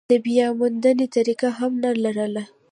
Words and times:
د 0.11 0.13
بیاموندنې 0.25 1.05
طریقه 1.15 1.49
هم 1.57 1.71
نه 1.83 1.91
لرله. 2.03 2.43